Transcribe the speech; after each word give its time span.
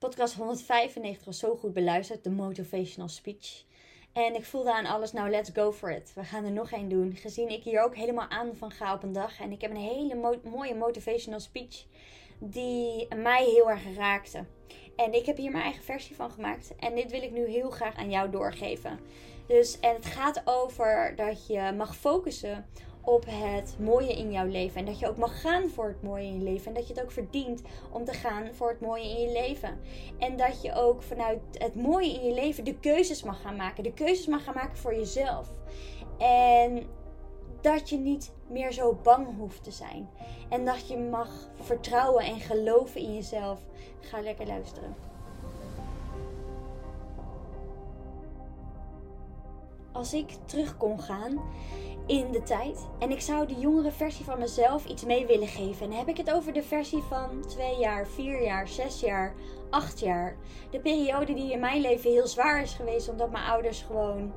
Podcast 0.00 0.34
195 0.34 1.24
was 1.24 1.38
zo 1.38 1.56
goed 1.56 1.72
beluisterd, 1.72 2.24
de 2.24 2.30
motivational 2.30 3.08
speech. 3.08 3.64
En 4.12 4.34
ik 4.34 4.44
voelde 4.44 4.72
aan 4.72 4.86
alles, 4.86 5.12
nou 5.12 5.30
let's 5.30 5.50
go 5.54 5.72
for 5.72 5.90
it. 5.90 6.12
We 6.14 6.24
gaan 6.24 6.44
er 6.44 6.50
nog 6.50 6.70
één 6.70 6.88
doen. 6.88 7.16
Gezien 7.16 7.48
ik 7.48 7.62
hier 7.62 7.82
ook 7.82 7.96
helemaal 7.96 8.28
aan 8.28 8.56
van 8.56 8.70
ga 8.70 8.94
op 8.94 9.02
een 9.02 9.12
dag. 9.12 9.40
En 9.40 9.52
ik 9.52 9.60
heb 9.60 9.70
een 9.70 9.76
hele 9.76 10.38
mooie 10.44 10.74
motivational 10.74 11.40
speech 11.40 11.84
die 12.38 13.14
mij 13.14 13.44
heel 13.44 13.70
erg 13.70 13.96
raakte. 13.96 14.44
En 14.96 15.12
ik 15.12 15.26
heb 15.26 15.36
hier 15.36 15.50
mijn 15.50 15.64
eigen 15.64 15.82
versie 15.82 16.16
van 16.16 16.30
gemaakt. 16.30 16.76
En 16.76 16.94
dit 16.94 17.10
wil 17.10 17.22
ik 17.22 17.32
nu 17.32 17.46
heel 17.46 17.70
graag 17.70 17.96
aan 17.96 18.10
jou 18.10 18.30
doorgeven. 18.30 19.00
Dus, 19.46 19.80
en 19.80 19.94
het 19.94 20.06
gaat 20.06 20.42
over 20.44 21.12
dat 21.16 21.46
je 21.46 21.72
mag 21.76 21.96
focussen 21.96 22.66
op 23.00 23.24
het 23.28 23.76
mooie 23.78 24.12
in 24.12 24.32
jouw 24.32 24.46
leven. 24.46 24.80
En 24.80 24.84
dat 24.86 24.98
je 24.98 25.08
ook 25.08 25.16
mag 25.16 25.40
gaan 25.40 25.68
voor 25.68 25.86
het 25.86 26.02
mooie 26.02 26.26
in 26.26 26.38
je 26.38 26.44
leven. 26.44 26.66
En 26.66 26.74
dat 26.74 26.86
je 26.86 26.94
het 26.94 27.02
ook 27.02 27.10
verdient 27.10 27.62
om 27.90 28.04
te 28.04 28.12
gaan 28.12 28.54
voor 28.54 28.68
het 28.68 28.80
mooie 28.80 29.04
in 29.04 29.20
je 29.20 29.32
leven. 29.32 29.80
En 30.18 30.36
dat 30.36 30.62
je 30.62 30.74
ook 30.74 31.02
vanuit 31.02 31.40
het 31.52 31.74
mooie 31.74 32.12
in 32.12 32.26
je 32.26 32.34
leven 32.34 32.64
de 32.64 32.78
keuzes 32.78 33.22
mag 33.22 33.40
gaan 33.40 33.56
maken. 33.56 33.82
De 33.82 33.92
keuzes 33.92 34.26
mag 34.26 34.44
gaan 34.44 34.54
maken 34.54 34.76
voor 34.76 34.94
jezelf. 34.94 35.48
En 36.18 36.86
dat 37.60 37.88
je 37.88 37.96
niet 37.96 38.32
meer 38.48 38.72
zo 38.72 38.98
bang 39.02 39.36
hoeft 39.38 39.64
te 39.64 39.70
zijn. 39.70 40.08
En 40.48 40.64
dat 40.64 40.88
je 40.88 40.98
mag 40.98 41.30
vertrouwen 41.54 42.24
en 42.24 42.40
geloven 42.40 43.00
in 43.00 43.14
jezelf. 43.14 43.60
Ga 44.00 44.20
lekker 44.20 44.46
luisteren. 44.46 45.09
Als 49.92 50.14
ik 50.14 50.36
terug 50.46 50.76
kon 50.76 51.00
gaan 51.00 51.40
in 52.10 52.32
de 52.32 52.42
tijd. 52.42 52.86
En 52.98 53.10
ik 53.10 53.20
zou 53.20 53.46
de 53.46 53.54
jongere 53.54 53.90
versie 53.90 54.24
van 54.24 54.38
mezelf 54.38 54.84
iets 54.84 55.04
mee 55.04 55.26
willen 55.26 55.48
geven. 55.48 55.82
En 55.82 55.88
dan 55.88 55.98
heb 55.98 56.08
ik 56.08 56.16
het 56.16 56.32
over 56.32 56.52
de 56.52 56.62
versie 56.62 57.02
van 57.02 57.44
2 57.48 57.78
jaar, 57.78 58.06
4 58.06 58.42
jaar, 58.42 58.68
6 58.68 59.00
jaar, 59.00 59.34
8 59.70 60.00
jaar. 60.00 60.36
De 60.70 60.80
periode 60.80 61.34
die 61.34 61.52
in 61.52 61.60
mijn 61.60 61.80
leven 61.80 62.10
heel 62.10 62.26
zwaar 62.26 62.62
is 62.62 62.72
geweest. 62.72 63.08
Omdat 63.08 63.30
mijn 63.30 63.44
ouders 63.44 63.82
gewoon 63.82 64.32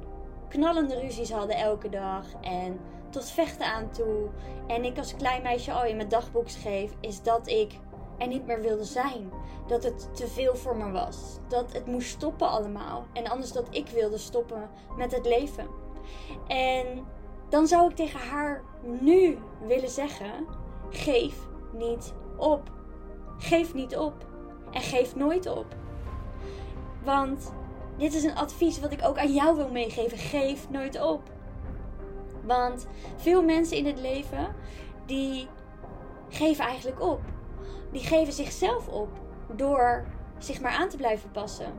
knallende 0.50 1.00
ruzies 1.00 1.32
hadden 1.32 1.56
elke 1.56 1.90
dag. 1.90 2.26
En 2.42 2.80
tot 3.10 3.32
vechten 3.32 3.66
aan 3.66 3.92
toe. 3.92 4.30
En 4.68 4.84
ik 4.84 4.98
als 4.98 5.16
klein 5.16 5.42
meisje 5.42 5.72
al 5.72 5.86
in 5.86 5.96
mijn 5.96 6.10
dagboek 6.10 6.50
schreef. 6.50 6.92
Is 7.00 7.22
dat 7.24 7.48
ik 7.48 7.72
er 8.18 8.28
niet 8.28 8.46
meer 8.46 8.62
wilde 8.62 8.84
zijn. 8.84 9.32
Dat 9.68 9.84
het 9.84 10.16
te 10.16 10.28
veel 10.28 10.56
voor 10.56 10.78
me 10.78 10.92
was. 10.92 11.18
Dat 11.48 11.74
het 11.74 11.86
moest 11.86 12.10
stoppen 12.10 12.50
allemaal. 12.50 13.06
En 13.14 13.28
anders 13.28 13.52
dat 13.52 13.68
ik 13.70 13.88
wilde 13.88 14.18
stoppen 14.18 14.70
met 14.98 15.12
het 15.12 15.26
leven. 15.26 15.68
En 16.48 17.06
dan 17.50 17.68
zou 17.68 17.90
ik 17.90 17.96
tegen 17.96 18.20
haar 18.20 18.64
nu 18.82 19.38
willen 19.68 19.90
zeggen: 19.90 20.32
geef 20.90 21.48
niet 21.72 22.14
op. 22.38 22.72
Geef 23.38 23.74
niet 23.74 23.98
op. 23.98 24.14
En 24.72 24.82
geef 24.82 25.16
nooit 25.16 25.48
op. 25.48 25.66
Want 27.04 27.54
dit 27.98 28.14
is 28.14 28.24
een 28.24 28.36
advies 28.36 28.80
wat 28.80 28.92
ik 28.92 29.06
ook 29.06 29.18
aan 29.18 29.34
jou 29.34 29.56
wil 29.56 29.70
meegeven. 29.70 30.18
Geef 30.18 30.70
nooit 30.70 31.02
op. 31.02 31.22
Want 32.46 32.88
veel 33.16 33.44
mensen 33.44 33.78
in 33.78 33.86
het 33.86 34.00
leven 34.00 34.56
die 35.06 35.48
geven 36.30 36.66
eigenlijk 36.66 37.02
op. 37.02 37.22
Die 37.92 38.04
geven 38.04 38.34
zichzelf 38.34 38.88
op 38.88 39.10
door 39.56 40.06
zich 40.38 40.62
maar 40.62 40.72
aan 40.72 40.90
te 40.90 40.98
blijven 40.98 41.32
passen. 41.32 41.74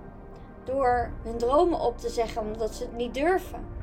Door 0.64 1.10
hun 1.22 1.38
dromen 1.38 1.80
op 1.80 1.98
te 1.98 2.08
zeggen 2.08 2.42
omdat 2.42 2.74
ze 2.74 2.82
het 2.82 2.96
niet 2.96 3.14
durven 3.14 3.74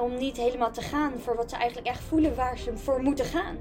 om 0.00 0.16
niet 0.16 0.36
helemaal 0.36 0.70
te 0.70 0.82
gaan 0.82 1.12
voor 1.18 1.36
wat 1.36 1.50
ze 1.50 1.56
eigenlijk 1.56 1.86
echt 1.86 2.02
voelen 2.02 2.34
waar 2.34 2.58
ze 2.58 2.76
voor 2.76 3.02
moeten 3.02 3.24
gaan. 3.24 3.56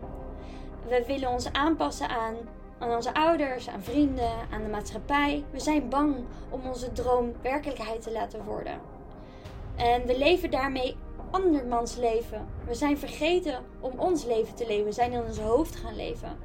We 0.88 1.03
willen 1.08 1.30
ons 1.30 1.52
aanpassen 1.52 2.09
aan, 2.09 2.35
aan 2.80 2.95
onze 2.95 3.13
ouders, 3.13 3.69
aan 3.69 3.83
vrienden, 3.83 4.31
aan 4.52 4.63
de 4.63 4.69
maatschappij. 4.69 5.43
We 5.52 5.59
zijn 5.59 5.89
bang 5.89 6.15
om 6.49 6.61
onze 6.67 6.91
droom 6.91 7.33
werkelijkheid 7.41 8.02
te 8.02 8.11
laten 8.11 8.43
worden. 8.43 8.80
En 9.75 10.05
we 10.05 10.17
leven 10.17 10.52
daarmee 10.52 10.97
andermans 11.31 11.95
leven. 11.95 12.47
We 12.66 12.73
zijn 12.73 12.97
vergeten 12.97 13.64
om 13.80 13.99
ons 13.99 14.26
leven 14.26 14.55
te 14.55 14.67
leven. 14.67 14.86
We 14.86 14.92
zijn 14.92 15.11
in 15.11 15.23
ons 15.23 15.39
hoofd 15.39 15.76
gaan 15.76 15.95
leven. 15.95 16.38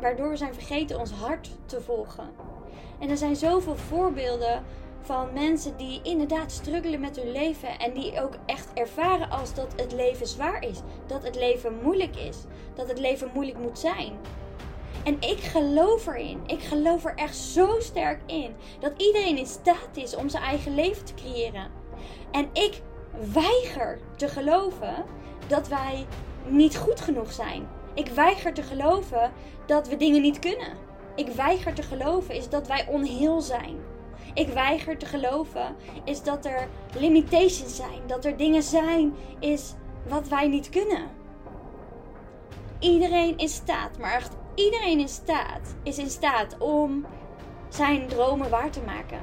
Waardoor 0.00 0.28
we 0.28 0.36
zijn 0.36 0.54
vergeten 0.54 0.98
ons 0.98 1.10
hart 1.10 1.50
te 1.66 1.80
volgen. 1.80 2.30
En 2.98 3.10
er 3.10 3.16
zijn 3.16 3.36
zoveel 3.36 3.76
voorbeelden 3.76 4.62
van 5.00 5.32
mensen 5.32 5.76
die 5.76 6.00
inderdaad 6.02 6.52
struggelen 6.52 7.00
met 7.00 7.16
hun 7.16 7.32
leven 7.32 7.78
en 7.78 7.92
die 7.92 8.20
ook 8.20 8.34
echt 8.46 8.72
ervaren 8.74 9.30
als 9.30 9.54
dat 9.54 9.72
het 9.76 9.92
leven 9.92 10.26
zwaar 10.26 10.64
is, 10.64 10.80
dat 11.06 11.22
het 11.22 11.34
leven 11.34 11.74
moeilijk 11.82 12.16
is, 12.16 12.36
dat 12.74 12.88
het 12.88 12.98
leven 12.98 13.30
moeilijk 13.34 13.58
moet 13.58 13.78
zijn. 13.78 14.12
En 15.04 15.16
ik 15.20 15.38
geloof 15.38 16.06
erin. 16.06 16.40
Ik 16.46 16.62
geloof 16.62 17.04
er 17.04 17.14
echt 17.14 17.36
zo 17.36 17.76
sterk 17.78 18.20
in 18.26 18.54
dat 18.80 18.92
iedereen 18.96 19.38
in 19.38 19.46
staat 19.46 19.90
is 19.94 20.16
om 20.16 20.28
zijn 20.28 20.42
eigen 20.42 20.74
leven 20.74 21.04
te 21.04 21.14
creëren. 21.14 21.70
En 22.30 22.48
ik 22.52 22.82
weiger 23.32 23.98
te 24.16 24.28
geloven 24.28 25.04
dat 25.46 25.68
wij 25.68 26.06
niet 26.46 26.76
goed 26.76 27.00
genoeg 27.00 27.32
zijn. 27.32 27.68
Ik 27.94 28.08
weiger 28.08 28.54
te 28.54 28.62
geloven 28.62 29.32
dat 29.66 29.88
we 29.88 29.96
dingen 29.96 30.22
niet 30.22 30.38
kunnen. 30.38 30.76
Ik 31.14 31.28
weiger 31.28 31.74
te 31.74 31.82
geloven 31.82 32.34
is 32.34 32.48
dat 32.48 32.66
wij 32.66 32.86
onheel 32.88 33.40
zijn 33.40 33.90
ik 34.34 34.48
weiger 34.48 34.98
te 34.98 35.06
geloven, 35.06 35.76
is 36.04 36.22
dat 36.22 36.44
er 36.44 36.68
limitations 36.98 37.76
zijn. 37.76 38.06
Dat 38.06 38.24
er 38.24 38.36
dingen 38.36 38.62
zijn, 38.62 39.14
is 39.38 39.74
wat 40.08 40.28
wij 40.28 40.48
niet 40.48 40.68
kunnen. 40.68 41.08
Iedereen 42.78 43.38
in 43.38 43.48
staat, 43.48 43.98
maar 43.98 44.12
echt 44.12 44.36
iedereen 44.54 44.98
in 44.98 45.08
staat, 45.08 45.74
is 45.82 45.98
in 45.98 46.10
staat 46.10 46.58
om 46.58 47.06
zijn 47.68 48.06
dromen 48.06 48.50
waar 48.50 48.70
te 48.70 48.80
maken. 48.86 49.20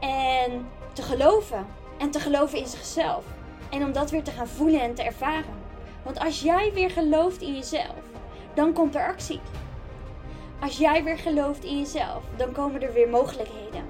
En 0.00 0.68
te 0.92 1.02
geloven. 1.02 1.66
En 1.98 2.10
te 2.10 2.20
geloven 2.20 2.58
in 2.58 2.66
zichzelf. 2.66 3.24
En 3.70 3.84
om 3.84 3.92
dat 3.92 4.10
weer 4.10 4.22
te 4.22 4.30
gaan 4.30 4.48
voelen 4.48 4.80
en 4.80 4.94
te 4.94 5.02
ervaren. 5.02 5.62
Want 6.02 6.18
als 6.18 6.40
jij 6.40 6.70
weer 6.74 6.90
gelooft 6.90 7.42
in 7.42 7.54
jezelf, 7.54 8.02
dan 8.54 8.72
komt 8.72 8.94
er 8.94 9.06
actie. 9.06 9.40
Als 10.60 10.76
jij 10.76 11.04
weer 11.04 11.18
gelooft 11.18 11.64
in 11.64 11.78
jezelf, 11.78 12.22
dan 12.36 12.52
komen 12.52 12.82
er 12.82 12.92
weer 12.92 13.08
mogelijkheden. 13.08 13.84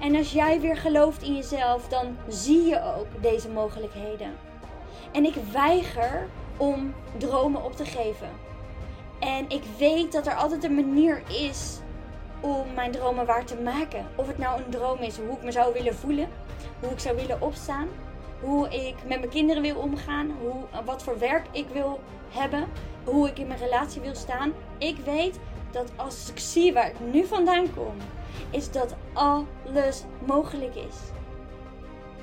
En 0.00 0.16
als 0.16 0.32
jij 0.32 0.60
weer 0.60 0.76
gelooft 0.76 1.22
in 1.22 1.34
jezelf, 1.34 1.88
dan 1.88 2.16
zie 2.28 2.62
je 2.62 2.82
ook 2.82 3.22
deze 3.22 3.48
mogelijkheden. 3.48 4.34
En 5.12 5.24
ik 5.24 5.34
weiger 5.52 6.28
om 6.56 6.94
dromen 7.16 7.64
op 7.64 7.76
te 7.76 7.84
geven. 7.84 8.28
En 9.18 9.44
ik 9.48 9.62
weet 9.78 10.12
dat 10.12 10.26
er 10.26 10.34
altijd 10.34 10.64
een 10.64 10.74
manier 10.74 11.22
is 11.28 11.78
om 12.40 12.64
mijn 12.74 12.90
dromen 12.90 13.26
waar 13.26 13.44
te 13.44 13.56
maken. 13.56 14.06
Of 14.14 14.26
het 14.26 14.38
nou 14.38 14.62
een 14.62 14.70
droom 14.70 14.98
is, 14.98 15.16
hoe 15.16 15.36
ik 15.36 15.42
me 15.42 15.52
zou 15.52 15.72
willen 15.72 15.94
voelen, 15.94 16.28
hoe 16.80 16.90
ik 16.90 16.98
zou 16.98 17.16
willen 17.16 17.40
opstaan, 17.40 17.88
hoe 18.40 18.68
ik 18.68 18.94
met 18.94 19.18
mijn 19.18 19.28
kinderen 19.28 19.62
wil 19.62 19.76
omgaan, 19.76 20.30
hoe, 20.40 20.82
wat 20.84 21.02
voor 21.02 21.18
werk 21.18 21.46
ik 21.50 21.66
wil 21.72 22.00
hebben, 22.28 22.64
hoe 23.04 23.28
ik 23.28 23.38
in 23.38 23.46
mijn 23.46 23.60
relatie 23.60 24.00
wil 24.00 24.14
staan. 24.14 24.52
Ik 24.78 24.96
weet 25.04 25.38
dat 25.70 25.90
als 25.96 26.30
ik 26.30 26.38
zie 26.38 26.72
waar 26.72 26.86
ik 26.88 27.00
nu 27.12 27.26
vandaan 27.26 27.74
kom, 27.74 27.94
is 28.50 28.70
dat 28.70 28.94
alles 29.12 30.04
mogelijk 30.26 30.74
is. 30.74 30.96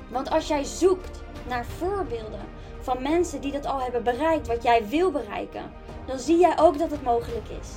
Want 0.10 0.30
als 0.30 0.48
jij 0.48 0.64
zoekt 0.64 1.24
naar 1.48 1.66
voorbeelden 1.66 2.46
van 2.80 3.02
mensen 3.02 3.42
die 3.42 3.52
dat 3.52 3.66
al 3.66 3.82
hebben 3.82 4.04
bereikt, 4.04 4.48
wat 4.48 4.64
jij 4.64 4.88
wil 4.88 5.12
bereiken, 5.12 5.72
dan 6.06 6.20
zie 6.20 6.38
jij 6.38 6.60
ook 6.60 6.78
dat 6.78 6.92
het 6.92 7.04
mogelijk 7.04 7.50
is. 7.62 7.70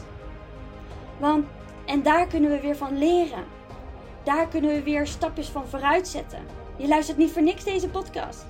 Want, 1.19 1.47
en 1.85 2.03
daar 2.03 2.27
kunnen 2.27 2.51
we 2.51 2.61
weer 2.61 2.77
van 2.77 2.99
leren. 2.99 3.45
Daar 4.27 4.49
kunnen 4.49 4.71
we 4.71 4.83
weer 4.83 5.07
stapjes 5.07 5.49
van 5.49 5.67
vooruit 5.67 6.09
zetten. 6.09 6.39
Je 6.77 6.89
luistert 6.89 7.19
niet 7.19 7.31
voor 7.31 7.43
niks 7.43 7.65
deze 7.65 7.89
podcast. 7.89 8.47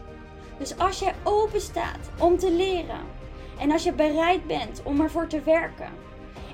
Dus 0.59 0.79
als 0.79 0.99
jij 0.99 1.15
open 1.23 1.61
staat 1.61 2.11
om 2.19 2.39
te 2.39 2.53
leren 2.53 3.01
en 3.59 3.71
als 3.71 3.83
je 3.83 3.93
bereid 3.93 4.47
bent 4.47 4.83
om 4.85 5.01
ervoor 5.01 5.27
te 5.27 5.41
werken, 5.41 5.89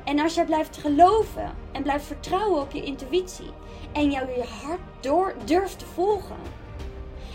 en 0.04 0.20
als 0.20 0.34
jij 0.34 0.44
blijft 0.44 0.76
geloven 0.76 1.54
en 1.72 1.82
blijft 1.82 2.04
vertrouwen 2.04 2.60
op 2.60 2.72
je 2.72 2.82
intuïtie 2.82 3.50
en 3.92 4.10
jou 4.10 4.30
je 4.30 4.44
hart 4.62 4.80
door 5.00 5.34
durft 5.44 5.78
te 5.78 5.86
volgen. 5.86 6.40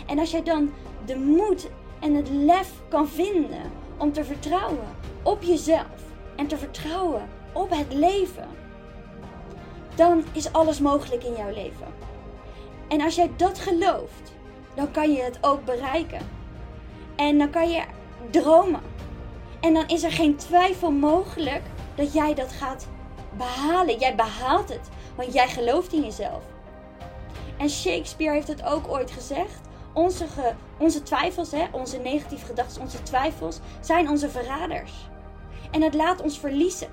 En 0.06 0.18
als 0.18 0.30
jij 0.30 0.42
dan 0.42 0.72
de 1.04 1.16
moed 1.16 1.70
en 2.00 2.14
het 2.14 2.28
lef 2.30 2.72
kan 2.88 3.08
vinden 3.08 3.72
om 3.98 4.12
te 4.12 4.24
vertrouwen 4.24 4.88
op 5.22 5.42
jezelf 5.42 6.02
en 6.36 6.46
te 6.46 6.56
vertrouwen 6.56 7.28
op 7.52 7.70
het 7.70 7.94
leven, 7.94 8.48
dan 9.98 10.24
is 10.32 10.52
alles 10.52 10.80
mogelijk 10.80 11.24
in 11.24 11.34
jouw 11.34 11.50
leven. 11.50 11.86
En 12.88 13.00
als 13.00 13.14
jij 13.14 13.30
dat 13.36 13.58
gelooft, 13.58 14.32
dan 14.74 14.90
kan 14.90 15.12
je 15.12 15.22
het 15.22 15.38
ook 15.40 15.64
bereiken. 15.64 16.28
En 17.16 17.38
dan 17.38 17.50
kan 17.50 17.70
je 17.70 17.82
dromen. 18.30 18.80
En 19.60 19.74
dan 19.74 19.86
is 19.86 20.02
er 20.02 20.12
geen 20.12 20.36
twijfel 20.36 20.90
mogelijk 20.90 21.62
dat 21.94 22.12
jij 22.12 22.34
dat 22.34 22.52
gaat 22.52 22.86
behalen. 23.36 23.98
Jij 23.98 24.14
behaalt 24.14 24.68
het, 24.68 24.88
want 25.16 25.32
jij 25.32 25.48
gelooft 25.48 25.92
in 25.92 26.02
jezelf. 26.02 26.42
En 27.56 27.70
Shakespeare 27.70 28.34
heeft 28.34 28.48
het 28.48 28.64
ook 28.64 28.88
ooit 28.88 29.10
gezegd. 29.10 29.60
Onze, 29.92 30.24
onze 30.78 31.02
twijfels, 31.02 31.50
hè, 31.50 31.66
onze 31.70 31.98
negatieve 31.98 32.46
gedachten, 32.46 32.82
onze 32.82 33.02
twijfels 33.02 33.60
zijn 33.80 34.08
onze 34.08 34.30
verraders. 34.30 34.92
En 35.70 35.82
het 35.82 35.94
laat 35.94 36.22
ons 36.22 36.38
verliezen. 36.38 36.88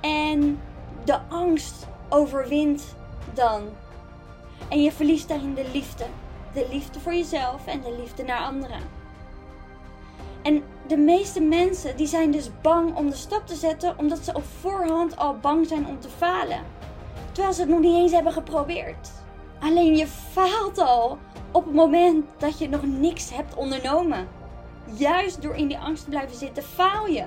En 0.00 0.60
de 1.08 1.18
angst 1.28 1.86
overwint 2.08 2.94
dan. 3.34 3.62
En 4.68 4.82
je 4.82 4.92
verliest 4.92 5.28
daarin 5.28 5.54
de 5.54 5.66
liefde. 5.72 6.04
De 6.52 6.66
liefde 6.70 7.00
voor 7.00 7.14
jezelf 7.14 7.66
en 7.66 7.80
de 7.80 7.96
liefde 8.00 8.22
naar 8.22 8.40
anderen. 8.40 8.80
En 10.42 10.62
de 10.86 10.96
meeste 10.96 11.40
mensen 11.40 11.96
die 11.96 12.06
zijn 12.06 12.30
dus 12.30 12.50
bang 12.62 12.96
om 12.96 13.10
de 13.10 13.16
stap 13.16 13.46
te 13.46 13.54
zetten 13.54 13.98
omdat 13.98 14.18
ze 14.18 14.34
op 14.34 14.44
voorhand 14.60 15.16
al 15.16 15.36
bang 15.38 15.66
zijn 15.66 15.86
om 15.86 16.00
te 16.00 16.08
falen. 16.08 16.60
Terwijl 17.32 17.54
ze 17.54 17.60
het 17.60 17.70
nog 17.70 17.80
niet 17.80 17.96
eens 17.96 18.12
hebben 18.12 18.32
geprobeerd. 18.32 19.10
Alleen 19.60 19.96
je 19.96 20.06
faalt 20.06 20.78
al 20.78 21.18
op 21.50 21.64
het 21.64 21.74
moment 21.74 22.24
dat 22.38 22.58
je 22.58 22.68
nog 22.68 22.82
niks 22.86 23.34
hebt 23.34 23.54
ondernomen. 23.54 24.28
Juist 24.92 25.42
door 25.42 25.54
in 25.54 25.68
die 25.68 25.78
angst 25.78 26.04
te 26.04 26.10
blijven 26.10 26.36
zitten, 26.36 26.62
faal 26.62 27.06
je. 27.06 27.24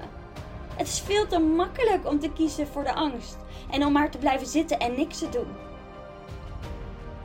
Het 0.76 0.88
is 0.88 1.00
veel 1.00 1.28
te 1.28 1.40
makkelijk 1.40 2.08
om 2.08 2.20
te 2.20 2.32
kiezen 2.32 2.68
voor 2.68 2.84
de 2.84 2.94
angst 2.94 3.38
en 3.72 3.86
om 3.86 3.92
maar 3.92 4.12
te 4.12 4.18
blijven 4.18 4.48
zitten 4.48 4.80
en 4.80 4.96
niks 4.96 5.18
te 5.18 5.30
doen. 5.30 5.48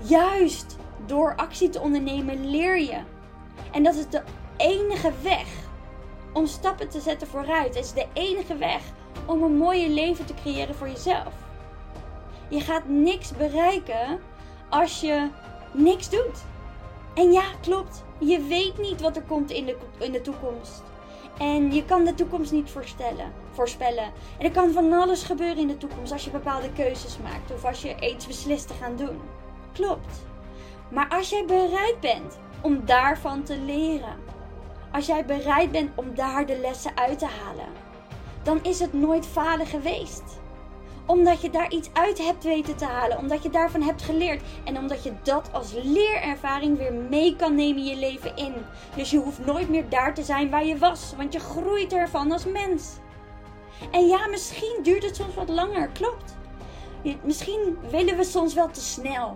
Juist 0.03 0.77
door 1.07 1.37
actie 1.37 1.69
te 1.69 1.81
ondernemen 1.81 2.51
leer 2.51 2.79
je. 2.79 2.99
En 3.73 3.83
dat 3.83 3.95
is 3.95 4.09
de 4.09 4.23
enige 4.57 5.13
weg 5.23 5.47
om 6.33 6.47
stappen 6.47 6.89
te 6.89 7.01
zetten 7.01 7.29
vooruit. 7.29 7.75
Het 7.75 7.85
is 7.85 7.93
de 7.93 8.07
enige 8.13 8.57
weg 8.57 8.83
om 9.27 9.43
een 9.43 9.57
mooie 9.57 9.89
leven 9.89 10.27
te 10.27 10.35
creëren 10.35 10.75
voor 10.75 10.89
jezelf. 10.89 11.35
Je 12.49 12.61
gaat 12.61 12.89
niks 12.89 13.33
bereiken 13.37 14.21
als 14.69 15.01
je 15.01 15.29
niks 15.73 16.11
doet. 16.11 16.45
En 17.15 17.33
ja, 17.33 17.45
klopt. 17.61 18.05
Je 18.19 18.43
weet 18.43 18.79
niet 18.79 19.01
wat 19.01 19.17
er 19.17 19.23
komt 19.23 19.51
in 19.51 19.65
de, 19.67 19.77
in 19.99 20.13
de 20.13 20.21
toekomst. 20.21 20.83
En 21.39 21.73
je 21.73 21.85
kan 21.85 22.05
de 22.05 22.15
toekomst 22.15 22.53
niet 22.53 22.71
voorstellen, 22.71 23.33
voorspellen. 23.53 24.13
En 24.39 24.45
er 24.45 24.51
kan 24.51 24.73
van 24.73 24.93
alles 24.93 25.23
gebeuren 25.23 25.59
in 25.59 25.67
de 25.67 25.77
toekomst 25.77 26.13
als 26.13 26.25
je 26.25 26.31
bepaalde 26.31 26.73
keuzes 26.73 27.19
maakt 27.19 27.53
of 27.53 27.65
als 27.65 27.83
je 27.83 28.11
iets 28.11 28.27
beslist 28.27 28.69
te 28.69 28.75
gaan 28.75 28.97
doen. 28.97 29.21
Klopt. 29.73 30.25
Maar 30.91 31.09
als 31.09 31.31
jij 31.31 31.45
bereid 31.47 32.01
bent 32.01 32.39
om 32.61 32.85
daarvan 32.85 33.43
te 33.43 33.59
leren, 33.59 34.17
als 34.93 35.07
jij 35.07 35.25
bereid 35.25 35.71
bent 35.71 35.91
om 35.95 36.15
daar 36.15 36.47
de 36.47 36.59
lessen 36.59 36.97
uit 36.97 37.19
te 37.19 37.27
halen, 37.27 37.69
dan 38.43 38.59
is 38.63 38.81
het 38.81 38.93
nooit 38.93 39.27
falen 39.27 39.67
geweest 39.67 40.41
omdat 41.07 41.41
je 41.41 41.51
daar 41.51 41.71
iets 41.71 41.89
uit 41.93 42.19
hebt 42.19 42.45
weten 42.45 42.77
te 42.77 42.85
halen. 42.85 43.19
Omdat 43.19 43.43
je 43.43 43.51
daarvan 43.51 43.83
hebt 43.83 44.03
geleerd. 44.03 44.43
En 44.65 44.79
omdat 44.79 45.05
je 45.05 45.13
dat 45.23 45.49
als 45.53 45.73
leerervaring 45.73 46.79
weer 46.79 46.93
mee 46.93 47.37
kan 47.37 47.55
nemen 47.55 47.79
in 47.79 47.85
je 47.85 47.97
leven 47.97 48.37
in. 48.37 48.55
Dus 48.97 49.11
je 49.11 49.19
hoeft 49.19 49.47
nooit 49.47 49.69
meer 49.69 49.89
daar 49.89 50.15
te 50.15 50.23
zijn 50.23 50.51
waar 50.51 50.67
je 50.67 50.79
was. 50.79 51.13
Want 51.17 51.33
je 51.33 51.41
groeit 51.41 51.93
ervan 51.93 52.33
als 52.33 52.45
mens. 52.45 52.93
En 53.91 54.07
ja, 54.07 54.27
misschien 54.27 54.79
duurt 54.83 55.05
het 55.05 55.17
soms 55.17 55.35
wat 55.35 55.49
langer. 55.49 55.89
Klopt. 55.89 56.37
Misschien 57.23 57.79
willen 57.91 58.17
we 58.17 58.25
soms 58.25 58.55
wel 58.55 58.71
te 58.71 58.81
snel. 58.81 59.35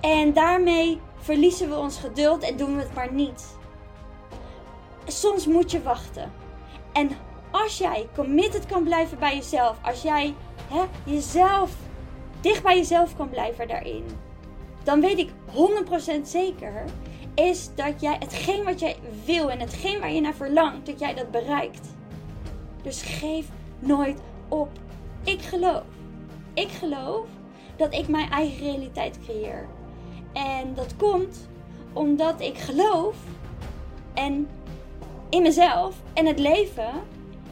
En 0.00 0.32
daarmee 0.32 1.00
verliezen 1.16 1.68
we 1.68 1.76
ons 1.76 1.98
geduld 1.98 2.42
en 2.42 2.56
doen 2.56 2.76
we 2.76 2.82
het 2.82 2.94
maar 2.94 3.12
niet. 3.12 3.58
Soms 5.06 5.46
moet 5.46 5.70
je 5.70 5.82
wachten. 5.82 6.32
En 6.92 7.10
als 7.62 7.78
jij 7.78 8.08
committed 8.14 8.66
kan 8.66 8.82
blijven 8.82 9.18
bij 9.18 9.36
jezelf, 9.36 9.76
als 9.82 10.02
jij 10.02 10.34
hè, 10.68 10.82
jezelf 11.04 11.76
dicht 12.40 12.62
bij 12.62 12.76
jezelf 12.76 13.16
kan 13.16 13.28
blijven 13.28 13.68
daarin, 13.68 14.04
dan 14.82 15.00
weet 15.00 15.18
ik 15.18 15.30
100% 16.18 16.22
zeker 16.22 16.84
is 17.34 17.70
dat 17.74 18.00
jij 18.00 18.16
hetgeen 18.18 18.64
wat 18.64 18.80
jij 18.80 18.96
wil 19.24 19.50
en 19.50 19.60
hetgeen 19.60 20.00
waar 20.00 20.12
je 20.12 20.20
naar 20.20 20.34
verlangt, 20.34 20.86
dat 20.86 20.98
jij 20.98 21.14
dat 21.14 21.30
bereikt. 21.30 21.88
Dus 22.82 23.02
geef 23.02 23.46
nooit 23.78 24.20
op. 24.48 24.68
Ik 25.24 25.42
geloof. 25.42 25.82
Ik 26.54 26.70
geloof 26.70 27.26
dat 27.76 27.94
ik 27.94 28.08
mijn 28.08 28.30
eigen 28.30 28.58
realiteit 28.58 29.18
creëer. 29.24 29.68
En 30.32 30.74
dat 30.74 30.96
komt 30.96 31.48
omdat 31.92 32.40
ik 32.40 32.58
geloof 32.58 33.16
en 34.14 34.48
in 35.28 35.42
mezelf 35.42 35.94
en 36.12 36.26
het 36.26 36.38
leven 36.38 36.90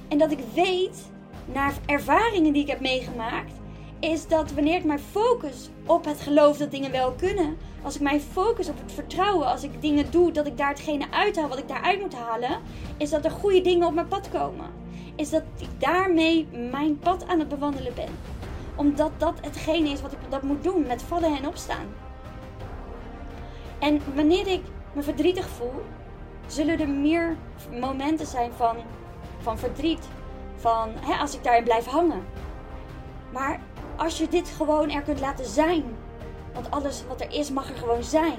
en 0.08 0.18
dat 0.18 0.30
ik 0.30 0.40
weet, 0.54 1.10
naar 1.44 1.74
ervaringen 1.86 2.52
die 2.52 2.62
ik 2.62 2.68
heb 2.68 2.80
meegemaakt, 2.80 3.52
is 4.00 4.28
dat 4.28 4.52
wanneer 4.52 4.76
ik 4.76 4.84
mij 4.84 4.98
focus 4.98 5.70
op 5.86 6.04
het 6.04 6.20
geloof 6.20 6.56
dat 6.56 6.70
dingen 6.70 6.90
wel 6.90 7.12
kunnen, 7.12 7.56
als 7.82 7.94
ik 7.94 8.00
mij 8.00 8.20
focus 8.20 8.68
op 8.68 8.78
het 8.78 8.92
vertrouwen, 8.92 9.46
als 9.46 9.62
ik 9.62 9.80
dingen 9.82 10.10
doe, 10.10 10.32
dat 10.32 10.46
ik 10.46 10.56
daar 10.56 10.68
hetgene 10.68 11.06
uithaal 11.10 11.48
wat 11.48 11.58
ik 11.58 11.68
daaruit 11.68 12.00
moet 12.00 12.14
halen, 12.14 12.58
is 12.96 13.10
dat 13.10 13.24
er 13.24 13.30
goede 13.30 13.60
dingen 13.60 13.86
op 13.86 13.94
mijn 13.94 14.08
pad 14.08 14.28
komen. 14.28 14.66
Is 15.14 15.30
dat 15.30 15.42
ik 15.58 15.80
daarmee 15.80 16.46
mijn 16.70 16.98
pad 16.98 17.26
aan 17.26 17.38
het 17.38 17.48
bewandelen 17.48 17.94
ben. 17.94 18.08
Omdat 18.76 19.10
dat 19.16 19.34
hetgene 19.40 19.88
is 19.88 20.00
wat 20.00 20.12
ik 20.12 20.18
dat 20.28 20.42
moet 20.42 20.64
doen, 20.64 20.86
met 20.86 21.02
vallen 21.02 21.36
en 21.36 21.46
opstaan. 21.46 21.86
En 23.78 24.00
wanneer 24.14 24.46
ik 24.46 24.62
me 24.92 25.02
verdrietig 25.02 25.48
voel, 25.48 25.82
zullen 26.46 26.80
er 26.80 26.88
meer 26.88 27.36
momenten 27.80 28.26
zijn 28.26 28.50
van 28.56 28.76
van 29.38 29.58
verdriet, 29.58 30.08
van 30.56 30.90
hè, 31.00 31.14
als 31.20 31.34
ik 31.34 31.44
daarin 31.44 31.64
blijf 31.64 31.84
hangen. 31.84 32.26
Maar 33.32 33.60
als 33.96 34.18
je 34.18 34.28
dit 34.28 34.48
gewoon 34.48 34.90
er 34.90 35.02
kunt 35.02 35.20
laten 35.20 35.46
zijn, 35.46 35.84
want 36.52 36.70
alles 36.70 37.04
wat 37.08 37.20
er 37.20 37.32
is 37.32 37.50
mag 37.50 37.68
er 37.68 37.76
gewoon 37.76 38.04
zijn. 38.04 38.38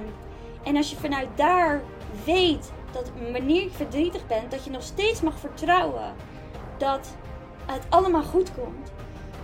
En 0.64 0.76
als 0.76 0.90
je 0.90 0.96
vanuit 0.96 1.30
daar 1.36 1.82
weet 2.26 2.72
dat 2.92 3.12
wanneer 3.32 3.64
je 3.64 3.70
verdrietig 3.70 4.28
bent, 4.28 4.52
dat 4.52 4.64
je 4.64 4.72
nog 4.72 4.84
steeds 4.84 5.22
mag 5.22 5.40
vertrouwen 5.40 6.14
dat 6.78 7.16
het 7.66 7.86
allemaal 7.90 8.24
goed 8.24 8.52
komt. 8.54 8.92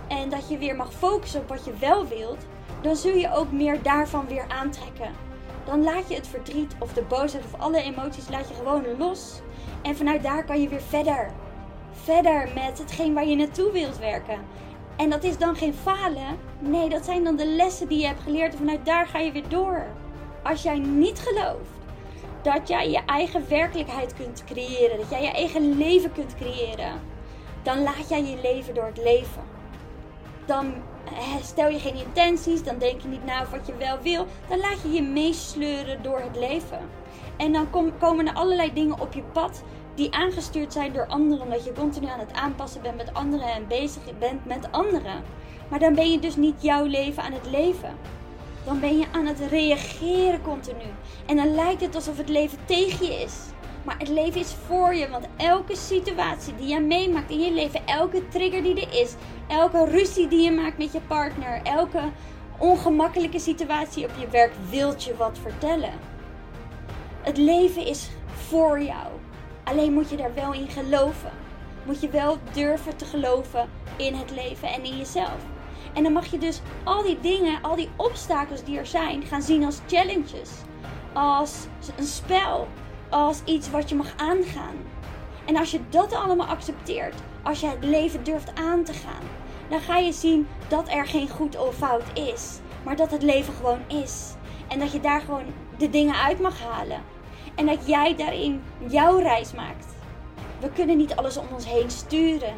En 0.08 0.28
dat 0.28 0.48
je 0.48 0.58
weer 0.58 0.76
mag 0.76 0.92
focussen 0.92 1.40
op 1.40 1.48
wat 1.48 1.64
je 1.64 1.72
wel 1.80 2.06
wilt, 2.06 2.46
dan 2.80 2.96
zul 2.96 3.16
je 3.16 3.34
ook 3.34 3.52
meer 3.52 3.82
daarvan 3.82 4.26
weer 4.26 4.44
aantrekken. 4.48 5.10
Dan 5.64 5.82
laat 5.82 6.08
je 6.08 6.14
het 6.14 6.26
verdriet 6.26 6.74
of 6.78 6.92
de 6.92 7.02
boosheid 7.02 7.44
of 7.44 7.60
alle 7.60 7.82
emoties 7.82 8.28
laat 8.28 8.48
je 8.48 8.54
gewoon 8.54 8.84
los. 8.98 9.40
En 9.82 9.96
vanuit 9.96 10.22
daar 10.22 10.44
kan 10.44 10.60
je 10.60 10.68
weer 10.68 10.82
verder 10.82 11.30
verder 12.04 12.48
met 12.54 12.78
hetgeen 12.78 13.14
waar 13.14 13.26
je 13.26 13.36
naartoe 13.36 13.72
wilt 13.72 13.98
werken. 13.98 14.38
En 14.96 15.10
dat 15.10 15.24
is 15.24 15.38
dan 15.38 15.56
geen 15.56 15.74
falen. 15.74 16.38
Nee, 16.58 16.88
dat 16.88 17.04
zijn 17.04 17.24
dan 17.24 17.36
de 17.36 17.46
lessen 17.46 17.88
die 17.88 18.00
je 18.00 18.06
hebt 18.06 18.22
geleerd. 18.22 18.52
En 18.52 18.58
vanuit 18.58 18.86
daar 18.86 19.06
ga 19.06 19.18
je 19.18 19.32
weer 19.32 19.48
door. 19.48 19.86
Als 20.42 20.62
jij 20.62 20.78
niet 20.78 21.18
gelooft 21.18 21.70
dat 22.42 22.68
jij 22.68 22.90
je 22.90 23.00
eigen 23.06 23.48
werkelijkheid 23.48 24.14
kunt 24.14 24.44
creëren, 24.44 24.98
dat 24.98 25.10
jij 25.10 25.22
je 25.22 25.30
eigen 25.30 25.76
leven 25.76 26.12
kunt 26.12 26.34
creëren, 26.34 27.00
dan 27.62 27.82
laat 27.82 28.08
jij 28.08 28.24
je 28.24 28.38
leven 28.42 28.74
door 28.74 28.86
het 28.86 29.02
leven. 29.02 29.42
Dan 30.44 30.74
stel 31.42 31.68
je 31.68 31.78
geen 31.78 31.96
intenties, 31.96 32.62
dan 32.62 32.78
denk 32.78 33.00
je 33.00 33.08
niet 33.08 33.24
na 33.24 33.42
of 33.42 33.50
wat 33.50 33.66
je 33.66 33.76
wel 33.76 33.98
wil. 34.02 34.26
Dan 34.48 34.58
laat 34.58 34.82
je 34.82 34.90
je 34.90 35.02
meesleuren 35.02 36.02
door 36.02 36.20
het 36.20 36.36
leven. 36.36 36.78
En 37.36 37.52
dan 37.52 37.70
komen 37.98 38.26
er 38.26 38.34
allerlei 38.34 38.72
dingen 38.72 39.00
op 39.00 39.12
je 39.12 39.22
pad 39.22 39.62
die 39.96 40.14
aangestuurd 40.14 40.72
zijn 40.72 40.92
door 40.92 41.06
anderen, 41.06 41.42
omdat 41.42 41.64
je 41.64 41.72
continu 41.72 42.06
aan 42.06 42.18
het 42.18 42.32
aanpassen 42.32 42.82
bent 42.82 42.96
met 42.96 43.14
anderen 43.14 43.52
en 43.52 43.66
bezig 43.68 44.02
bent 44.18 44.46
met 44.46 44.72
anderen. 44.72 45.22
Maar 45.68 45.78
dan 45.78 45.94
ben 45.94 46.10
je 46.10 46.18
dus 46.18 46.36
niet 46.36 46.62
jouw 46.62 46.84
leven 46.84 47.22
aan 47.22 47.32
het 47.32 47.50
leven. 47.50 47.94
Dan 48.64 48.80
ben 48.80 48.98
je 48.98 49.06
aan 49.12 49.26
het 49.26 49.40
reageren 49.50 50.42
continu. 50.42 50.84
En 51.26 51.36
dan 51.36 51.54
lijkt 51.54 51.80
het 51.80 51.94
alsof 51.94 52.16
het 52.16 52.28
leven 52.28 52.58
tegen 52.64 53.06
je 53.06 53.14
is. 53.14 53.34
Maar 53.84 53.98
het 53.98 54.08
leven 54.08 54.40
is 54.40 54.54
voor 54.66 54.94
je, 54.94 55.08
want 55.08 55.26
elke 55.36 55.76
situatie 55.76 56.54
die 56.54 56.66
je 56.66 56.80
meemaakt 56.80 57.30
in 57.30 57.40
je 57.40 57.52
leven, 57.52 57.86
elke 57.86 58.28
trigger 58.28 58.62
die 58.62 58.86
er 58.86 59.00
is, 59.00 59.14
elke 59.48 59.84
ruzie 59.84 60.28
die 60.28 60.40
je 60.40 60.50
maakt 60.50 60.78
met 60.78 60.92
je 60.92 61.00
partner, 61.00 61.60
elke 61.62 62.02
ongemakkelijke 62.58 63.38
situatie 63.38 64.04
op 64.04 64.10
je 64.18 64.28
werk, 64.28 64.52
wilt 64.70 65.04
je 65.04 65.16
wat 65.16 65.38
vertellen. 65.42 65.92
Het 67.22 67.36
leven 67.36 67.86
is 67.86 68.10
voor 68.48 68.82
jou. 68.82 69.06
Alleen 69.68 69.92
moet 69.92 70.10
je 70.10 70.16
daar 70.16 70.34
wel 70.34 70.52
in 70.52 70.68
geloven. 70.68 71.30
Moet 71.84 72.00
je 72.00 72.08
wel 72.08 72.38
durven 72.52 72.96
te 72.96 73.04
geloven 73.04 73.68
in 73.96 74.14
het 74.14 74.30
leven 74.30 74.68
en 74.68 74.84
in 74.84 74.96
jezelf. 74.96 75.36
En 75.92 76.02
dan 76.02 76.12
mag 76.12 76.26
je 76.26 76.38
dus 76.38 76.60
al 76.84 77.02
die 77.02 77.20
dingen, 77.20 77.62
al 77.62 77.76
die 77.76 77.88
obstakels 77.96 78.64
die 78.64 78.78
er 78.78 78.86
zijn, 78.86 79.22
gaan 79.22 79.42
zien 79.42 79.64
als 79.64 79.80
challenges. 79.86 80.50
Als 81.12 81.66
een 81.96 82.06
spel. 82.06 82.68
Als 83.08 83.42
iets 83.44 83.70
wat 83.70 83.88
je 83.88 83.94
mag 83.94 84.12
aangaan. 84.16 84.76
En 85.44 85.56
als 85.56 85.70
je 85.70 85.80
dat 85.88 86.12
allemaal 86.12 86.46
accepteert, 86.46 87.14
als 87.42 87.60
je 87.60 87.66
het 87.66 87.84
leven 87.84 88.24
durft 88.24 88.54
aan 88.54 88.84
te 88.84 88.92
gaan, 88.92 89.22
dan 89.68 89.80
ga 89.80 89.96
je 89.96 90.12
zien 90.12 90.48
dat 90.68 90.88
er 90.88 91.06
geen 91.06 91.28
goed 91.28 91.58
of 91.58 91.74
fout 91.74 92.04
is. 92.14 92.58
Maar 92.82 92.96
dat 92.96 93.10
het 93.10 93.22
leven 93.22 93.54
gewoon 93.54 93.80
is. 93.86 94.34
En 94.68 94.78
dat 94.78 94.92
je 94.92 95.00
daar 95.00 95.20
gewoon 95.20 95.44
de 95.78 95.90
dingen 95.90 96.14
uit 96.14 96.40
mag 96.40 96.62
halen. 96.62 97.00
En 97.56 97.66
dat 97.66 97.86
jij 97.86 98.16
daarin 98.16 98.62
jouw 98.88 99.18
reis 99.18 99.52
maakt. 99.52 99.86
We 100.60 100.70
kunnen 100.70 100.96
niet 100.96 101.16
alles 101.16 101.36
om 101.36 101.46
ons 101.52 101.66
heen 101.66 101.90
sturen. 101.90 102.54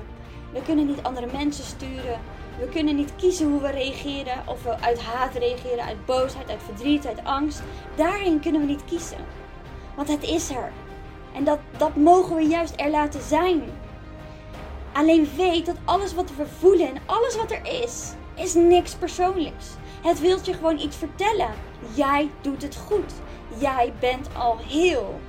We 0.53 0.63
kunnen 0.63 0.87
niet 0.87 1.03
andere 1.03 1.27
mensen 1.33 1.65
sturen. 1.65 2.21
We 2.59 2.69
kunnen 2.69 2.97
niet 2.97 3.13
kiezen 3.17 3.51
hoe 3.51 3.61
we 3.61 3.71
reageren. 3.71 4.43
Of 4.47 4.63
we 4.63 4.81
uit 4.81 5.03
haat 5.03 5.35
reageren, 5.35 5.85
uit 5.85 6.07
boosheid, 6.07 6.51
uit 6.51 6.63
verdriet, 6.65 7.07
uit 7.07 7.25
angst. 7.25 7.63
Daarin 7.95 8.41
kunnen 8.41 8.61
we 8.61 8.67
niet 8.67 8.85
kiezen. 8.85 9.19
Want 9.97 10.09
het 10.09 10.23
is 10.23 10.51
er. 10.51 10.73
En 11.35 11.45
dat, 11.45 11.59
dat 11.77 11.97
mogen 11.97 12.37
we 12.37 12.43
juist 12.43 12.75
er 12.77 12.91
laten 12.91 13.23
zijn. 13.23 13.63
Alleen 14.93 15.29
weet 15.37 15.67
dat 15.67 15.77
alles 15.85 16.15
wat 16.15 16.31
we 16.37 16.47
voelen 16.59 16.89
en 16.89 17.03
alles 17.07 17.37
wat 17.37 17.51
er 17.51 17.83
is, 17.83 18.13
is 18.35 18.55
niks 18.55 18.95
persoonlijks. 18.95 19.67
Het 20.03 20.21
wilt 20.21 20.47
je 20.47 20.53
gewoon 20.53 20.79
iets 20.79 20.97
vertellen. 20.97 21.51
Jij 21.95 22.31
doet 22.41 22.63
het 22.63 22.77
goed. 22.77 23.13
Jij 23.59 23.93
bent 24.01 24.29
al 24.37 24.59
heel. 24.59 25.21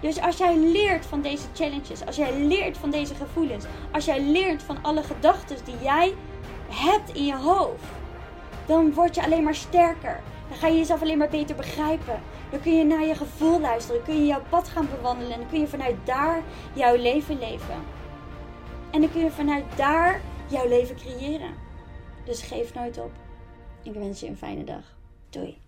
Dus 0.00 0.20
als 0.20 0.36
jij 0.36 0.56
leert 0.56 1.06
van 1.06 1.22
deze 1.22 1.46
challenges, 1.54 2.06
als 2.06 2.16
jij 2.16 2.40
leert 2.40 2.78
van 2.78 2.90
deze 2.90 3.14
gevoelens, 3.14 3.64
als 3.92 4.04
jij 4.04 4.22
leert 4.22 4.62
van 4.62 4.78
alle 4.82 5.02
gedachten 5.02 5.56
die 5.64 5.74
jij 5.82 6.14
hebt 6.68 7.14
in 7.14 7.24
je 7.24 7.36
hoofd, 7.36 7.84
dan 8.66 8.92
word 8.92 9.14
je 9.14 9.24
alleen 9.24 9.42
maar 9.42 9.54
sterker. 9.54 10.20
Dan 10.48 10.58
ga 10.58 10.66
je 10.66 10.76
jezelf 10.76 11.02
alleen 11.02 11.18
maar 11.18 11.28
beter 11.28 11.56
begrijpen. 11.56 12.22
Dan 12.50 12.60
kun 12.60 12.78
je 12.78 12.84
naar 12.84 13.04
je 13.04 13.14
gevoel 13.14 13.60
luisteren. 13.60 13.96
Dan 13.96 14.14
kun 14.14 14.20
je 14.20 14.26
jouw 14.26 14.42
pad 14.48 14.68
gaan 14.68 14.88
bewandelen. 14.96 15.32
En 15.32 15.38
dan 15.38 15.48
kun 15.48 15.60
je 15.60 15.66
vanuit 15.66 15.96
daar 16.04 16.42
jouw 16.72 16.96
leven 16.96 17.38
leven. 17.38 17.82
En 18.90 19.00
dan 19.00 19.10
kun 19.10 19.24
je 19.24 19.30
vanuit 19.30 19.64
daar 19.76 20.20
jouw 20.46 20.68
leven 20.68 20.96
creëren. 20.96 21.54
Dus 22.24 22.42
geef 22.42 22.74
nooit 22.74 22.98
op. 22.98 23.23
Ik 23.84 23.92
wens 23.92 24.20
je 24.20 24.26
een 24.26 24.36
fijne 24.36 24.64
dag. 24.64 24.96
Doei. 25.30 25.63